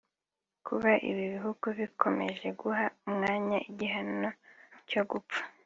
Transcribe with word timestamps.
Kuba 0.65 0.91
ibi 1.09 1.23
bihugu 1.33 1.65
bikomeje 1.79 2.47
guha 2.61 2.85
umwanya 3.07 3.57
igihano 3.69 4.29
cyo 4.89 5.01
gupfa 5.09 5.41